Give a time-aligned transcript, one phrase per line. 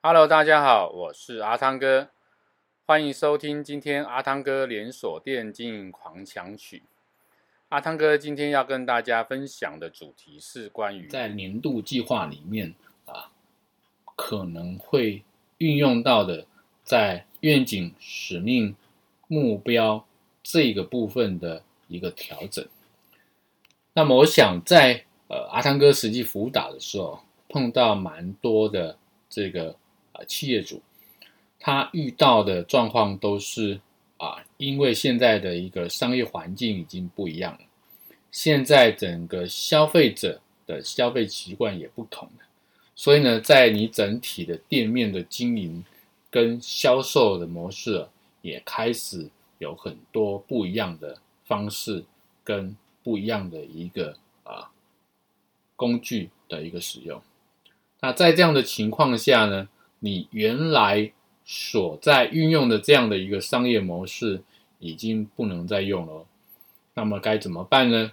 [0.00, 2.10] Hello，大家好，我是阿汤哥，
[2.86, 6.84] 欢迎收听今天阿汤哥连锁店经营狂想曲。
[7.70, 12.76] 阿汤哥今天要跟大家分享的主题是关于在年度计划里面
[13.06, 13.32] 啊，
[14.14, 15.24] 可能会
[15.58, 16.46] 运用到的，
[16.84, 18.76] 在愿景、使命、
[19.26, 20.06] 目标
[20.44, 22.64] 这个部分的一个调整。
[23.94, 27.18] 那么，我想在呃阿汤哥实际辅导的时候，
[27.48, 28.96] 碰到蛮多的
[29.28, 29.74] 这个。
[30.26, 30.82] 企业主
[31.60, 33.80] 他遇到的状况都是
[34.16, 37.60] 啊，因为现在的一个商业环境已经不一样了，
[38.30, 42.44] 现在整个消费者的消费习惯也不同了，
[42.94, 45.84] 所以呢，在你整体的店面的经营
[46.30, 48.06] 跟销售的模式
[48.42, 52.04] 也开始有很多不一样的方式
[52.44, 54.70] 跟不一样的一个啊
[55.74, 57.20] 工具的一个使用。
[58.00, 59.68] 那在这样的情况下呢，
[60.00, 61.12] 你原来
[61.44, 64.42] 所在运用的这样的一个商业模式
[64.78, 66.26] 已经不能再用了，
[66.94, 68.12] 那么该怎么办呢？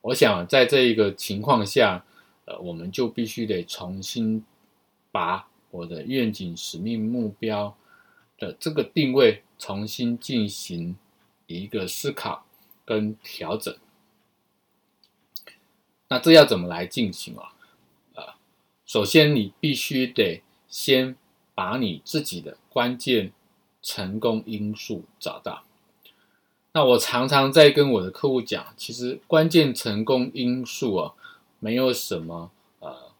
[0.00, 2.04] 我想在这一个情况下，
[2.46, 4.44] 呃，我们就必须得重新
[5.12, 7.76] 把我的愿景、使命、目标
[8.38, 10.96] 的这个定位重新进行
[11.46, 12.44] 一个思考
[12.84, 13.76] 跟调整。
[16.08, 17.52] 那这要怎么来进行啊？
[18.14, 18.24] 呃，
[18.84, 20.42] 首先你必须得。
[20.70, 21.16] 先
[21.54, 23.32] 把你自己的关键
[23.82, 25.64] 成功因素找到。
[26.72, 31.14] 那我常常在跟我的客户讲，其实关键成功因素啊，
[31.58, 33.10] 没有什么呃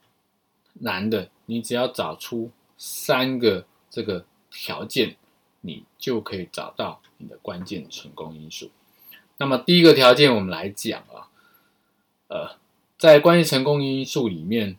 [0.75, 5.17] 难的，你只要找出三个这个条件，
[5.63, 8.71] 你就可以找到你的关键成功因素。
[9.39, 11.29] 那么第一个条件，我们来讲啊，
[12.29, 12.57] 呃，
[12.97, 14.79] 在关键成功因素里面，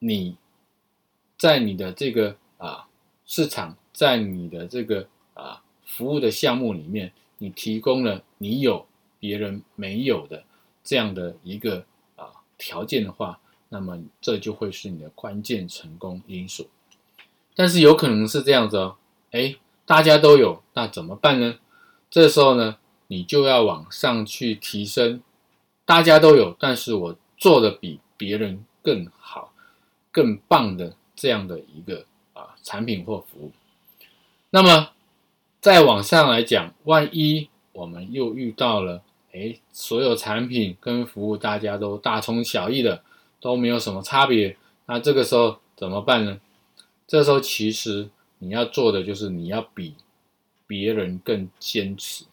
[0.00, 0.36] 你。
[1.46, 2.88] 在你的这个啊
[3.24, 8.84] 市场，在你的这个啊服务的项目里面，你提供了你有
[9.20, 10.42] 别人没有的
[10.82, 11.84] 这样的一个
[12.16, 13.38] 啊条件的话，
[13.68, 16.68] 那么这就会是你的关键成功因素。
[17.54, 18.96] 但是有可能是这样子哦，
[19.30, 19.54] 哎，
[19.84, 21.60] 大家都有，那怎么办呢？
[22.10, 25.22] 这时候呢，你就要往上去提升。
[25.84, 29.52] 大家都有，但是我做的比别人更好、
[30.10, 30.96] 更棒的。
[31.16, 32.04] 这样的一个
[32.34, 33.52] 啊产品或服务，
[34.50, 34.90] 那么
[35.60, 43.02] 再往上来讲，万一我们又遇到了，哎，所有产品跟服务大家都大同小异的，
[43.40, 46.38] 都没有什么差别，那这个时候怎么办呢？
[47.06, 49.94] 这时候其实你要做的就是你要比
[50.66, 52.24] 别人更坚持。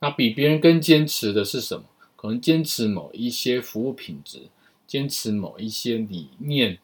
[0.00, 1.84] 那比别人更坚持的是什么？
[2.16, 4.42] 可能坚持某一些服务品质，
[4.86, 6.78] 坚持某一些理念。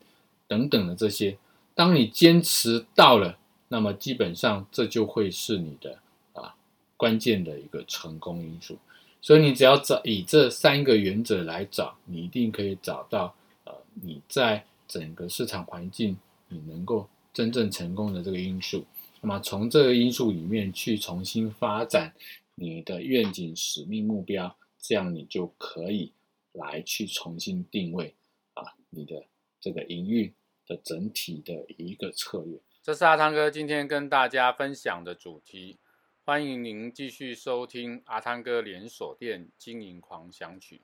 [0.48, 1.38] 等等的这些，
[1.74, 3.38] 当你坚持到了，
[3.68, 5.98] 那么基本上这就会是你的
[6.32, 6.56] 啊
[6.96, 8.76] 关键的一个成功因素。
[9.20, 16.16] 所以你只要找以这三个原则来找，你一定可以找到呃你在整个市场环境
[16.48, 18.84] 你能够真正成功的这个因素。
[19.20, 22.14] 那么从这个因素里面去重新发展
[22.54, 26.12] 你的愿景、使命、目标，这样你就可以
[26.52, 28.14] 来去重新定位
[28.54, 29.24] 啊你的
[29.60, 30.32] 这个营运。
[30.68, 35.78] 的整体的一个策略，这是阿汤哥今天跟大家分享的主题。
[36.24, 40.82] 欢迎您继续收听阿汤哥连锁店经营狂想曲。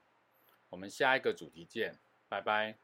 [0.71, 1.99] 我们下一个主题见，
[2.31, 2.84] 拜拜。